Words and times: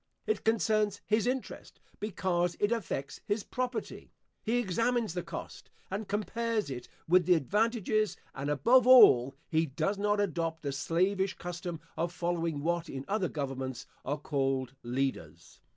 It 0.25 0.43
concerns 0.43 0.99
his 1.05 1.27
interest, 1.27 1.79
because 1.99 2.57
it 2.59 2.71
affects 2.71 3.21
his 3.27 3.43
property. 3.43 4.11
He 4.41 4.57
examines 4.57 5.13
the 5.13 5.21
cost, 5.21 5.69
and 5.91 6.07
compares 6.07 6.71
it 6.71 6.87
with 7.07 7.27
the 7.27 7.35
advantages; 7.35 8.17
and 8.33 8.49
above 8.49 8.87
all, 8.87 9.35
he 9.47 9.67
does 9.67 9.99
not 9.99 10.19
adopt 10.19 10.63
the 10.63 10.71
slavish 10.71 11.35
custom 11.35 11.79
of 11.95 12.11
following 12.11 12.61
what 12.63 12.89
in 12.89 13.05
other 13.07 13.29
governments 13.29 13.85
are 14.03 14.17
called 14.17 14.73
Leaders. 14.81 15.59